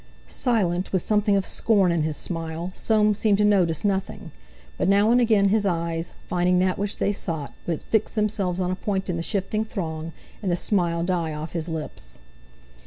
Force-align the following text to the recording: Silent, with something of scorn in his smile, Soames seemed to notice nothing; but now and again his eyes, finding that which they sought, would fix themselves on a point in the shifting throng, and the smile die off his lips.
Silent, 0.27 0.91
with 0.91 1.03
something 1.03 1.35
of 1.37 1.45
scorn 1.45 1.91
in 1.91 2.01
his 2.01 2.17
smile, 2.17 2.71
Soames 2.73 3.19
seemed 3.19 3.37
to 3.37 3.45
notice 3.45 3.85
nothing; 3.85 4.31
but 4.75 4.89
now 4.89 5.11
and 5.11 5.21
again 5.21 5.49
his 5.49 5.63
eyes, 5.63 6.11
finding 6.27 6.57
that 6.57 6.79
which 6.79 6.97
they 6.97 7.13
sought, 7.13 7.53
would 7.67 7.83
fix 7.83 8.15
themselves 8.15 8.59
on 8.59 8.71
a 8.71 8.75
point 8.75 9.11
in 9.11 9.15
the 9.17 9.21
shifting 9.21 9.63
throng, 9.63 10.11
and 10.41 10.51
the 10.51 10.57
smile 10.57 11.03
die 11.03 11.35
off 11.35 11.51
his 11.51 11.69
lips. 11.69 12.17